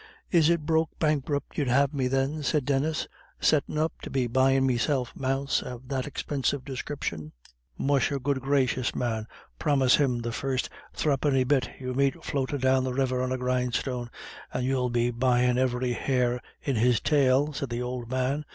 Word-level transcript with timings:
"Is 0.31 0.49
it 0.49 0.65
broke 0.65 0.97
bankrupt 0.97 1.59
you'd 1.59 1.67
have 1.67 1.93
me 1.93 2.07
then?" 2.07 2.41
said 2.41 2.65
Denis, 2.65 3.07
"settin' 3.39 3.77
up 3.77 3.93
to 4.01 4.09
be 4.09 4.25
buyin' 4.25 4.65
meself 4.65 5.15
mounts 5.15 5.61
of 5.61 5.89
that 5.89 6.07
expinsive 6.07 6.65
discripshin?" 6.65 7.33
"Musha, 7.77 8.17
good 8.17 8.41
gracious, 8.41 8.95
man, 8.95 9.27
promise 9.59 9.97
him 9.97 10.17
the 10.17 10.31
first 10.31 10.71
thruppinny 10.95 11.43
bit 11.43 11.69
you 11.79 11.93
meet 11.93 12.23
floatin' 12.25 12.59
down 12.59 12.83
the 12.83 12.93
river 12.95 13.21
on 13.21 13.31
a 13.31 13.37
grindstone, 13.37 14.09
and 14.51 14.65
you'll 14.65 14.89
be 14.89 15.11
buyin' 15.11 15.59
every 15.59 15.93
hair 15.93 16.41
in 16.63 16.77
his 16.77 16.99
tail," 16.99 17.53
said 17.53 17.69
the 17.69 17.83
old 17.83 18.09
man. 18.09 18.43